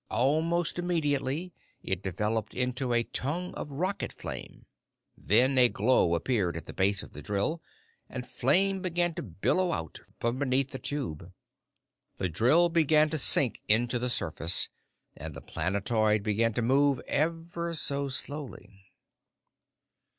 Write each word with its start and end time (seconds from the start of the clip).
Almost 0.09 0.79
immediately, 0.79 1.53
it 1.83 2.01
developed 2.01 2.55
into 2.55 2.91
a 2.91 3.03
tongue 3.03 3.53
of 3.53 3.71
rocket 3.73 4.11
flame. 4.11 4.65
Then 5.15 5.59
a 5.59 5.69
glow 5.69 6.15
appeared 6.15 6.57
at 6.57 6.65
the 6.65 6.73
base 6.73 7.03
of 7.03 7.13
the 7.13 7.21
drill 7.21 7.61
and 8.09 8.25
flame 8.25 8.81
began 8.81 9.13
to 9.13 9.21
billow 9.21 9.71
out 9.71 9.99
from 10.19 10.39
beneath 10.39 10.71
the 10.71 10.79
tube. 10.79 11.31
The 12.17 12.29
drill 12.29 12.69
began 12.69 13.11
to 13.11 13.19
sink 13.19 13.61
into 13.67 13.99
the 13.99 14.09
surface, 14.09 14.69
and 15.15 15.35
the 15.35 15.39
planetoid 15.41 16.23
began 16.23 16.53
to 16.55 16.63
move 16.63 16.99
ever 17.01 17.75
so 17.75 18.07
slowly. 18.09 18.85